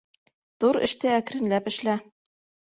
[0.65, 1.99] Ҙур эште әкренләп эшлә.